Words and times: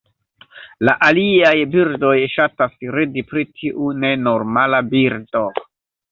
La 0.87 0.93
aliaj 1.07 1.51
birdoj 1.75 2.13
ŝatas 2.35 2.73
ridi 2.95 3.23
pri 3.33 3.43
tiu 3.59 3.91
nenormala 4.05 4.81
birdo. 4.95 5.43